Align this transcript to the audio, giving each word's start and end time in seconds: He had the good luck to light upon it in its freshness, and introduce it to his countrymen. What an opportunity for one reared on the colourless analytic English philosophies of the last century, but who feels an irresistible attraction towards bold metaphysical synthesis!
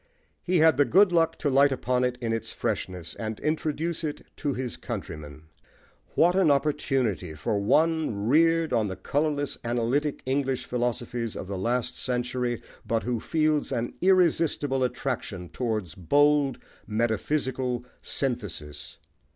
He 0.41 0.57
had 0.57 0.77
the 0.77 0.85
good 0.85 1.11
luck 1.11 1.37
to 1.37 1.49
light 1.51 1.71
upon 1.71 2.03
it 2.03 2.17
in 2.21 2.33
its 2.33 2.51
freshness, 2.51 3.13
and 3.13 3.39
introduce 3.41 4.03
it 4.03 4.23
to 4.37 4.55
his 4.55 4.75
countrymen. 4.75 5.43
What 6.15 6.35
an 6.35 6.49
opportunity 6.49 7.35
for 7.35 7.59
one 7.59 8.27
reared 8.27 8.73
on 8.73 8.87
the 8.87 8.95
colourless 8.95 9.59
analytic 9.63 10.23
English 10.25 10.65
philosophies 10.65 11.35
of 11.35 11.45
the 11.45 11.55
last 11.59 11.99
century, 11.99 12.63
but 12.83 13.03
who 13.03 13.19
feels 13.19 13.71
an 13.71 13.93
irresistible 14.01 14.83
attraction 14.83 15.49
towards 15.49 15.93
bold 15.93 16.57
metaphysical 16.87 17.85
synthesis! 18.01 18.97